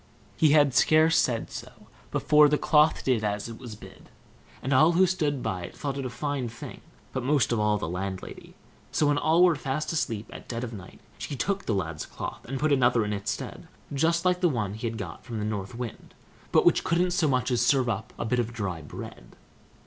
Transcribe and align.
He 0.35 0.49
had 0.53 0.73
scarce 0.73 1.15
said 1.15 1.51
so 1.51 1.71
before 2.09 2.49
the 2.49 2.57
cloth 2.57 3.03
did 3.03 3.23
as 3.23 3.47
it 3.47 3.59
was 3.59 3.75
bid; 3.75 4.09
and 4.63 4.73
all 4.73 4.93
who 4.93 5.05
stood 5.05 5.43
by 5.43 5.69
thought 5.75 5.95
it 5.95 6.07
a 6.07 6.09
fine 6.09 6.49
thing, 6.49 6.81
but 7.13 7.21
most 7.23 7.51
of 7.51 7.59
all 7.59 7.77
the 7.77 7.87
landlady. 7.87 8.55
So, 8.91 9.05
when 9.09 9.19
all 9.19 9.43
were 9.43 9.55
fast 9.55 9.93
asleep 9.93 10.27
at 10.33 10.47
dead 10.47 10.63
of 10.63 10.73
night, 10.73 11.01
she 11.19 11.35
took 11.35 11.67
the 11.67 11.75
lad's 11.75 12.07
cloth, 12.07 12.43
and 12.45 12.59
put 12.59 12.73
another 12.73 13.05
in 13.05 13.13
its 13.13 13.29
stead, 13.29 13.67
just 13.93 14.25
like 14.25 14.41
the 14.41 14.49
one 14.49 14.73
he 14.73 14.87
had 14.87 14.97
got 14.97 15.23
from 15.23 15.37
the 15.37 15.45
North 15.45 15.75
Wind, 15.75 16.15
but 16.51 16.65
which 16.65 16.83
couldn't 16.83 17.11
so 17.11 17.27
much 17.27 17.51
as 17.51 17.61
serve 17.63 17.87
up 17.87 18.11
a 18.17 18.25
bit 18.25 18.39
of 18.39 18.51
dry 18.51 18.81
bread. 18.81 19.35